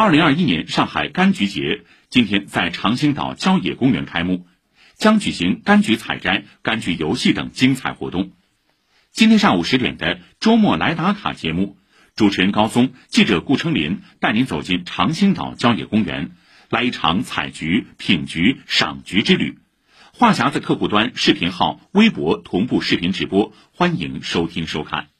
[0.00, 4.46] 二零二一年上海柑橘节今天在长兴岛郊野公园开幕，
[4.94, 8.30] 将举行柑橘采摘、柑橘游戏等精彩活动。
[9.12, 11.76] 今天上午十点的周末来打卡节目，
[12.16, 16.30] 主持人高松、记者顾成林带您走进长兴岛郊野公园，
[16.70, 19.58] 来一场采菊品菊赏菊之旅。
[20.14, 25.10] 话匣子客户端、视频号、微博同步视频直播，欢迎收听收看。